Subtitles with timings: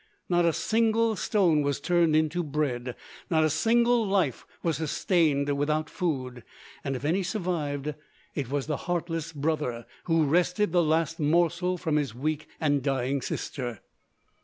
[0.27, 2.95] Not a single stone was turned into bread;
[3.29, 6.43] not a single life was sustained without food;
[6.83, 7.93] and if any survived,
[8.33, 13.21] it was the heartless brother who wrested the last morsel from his weak and dying
[13.21, 13.81] sister.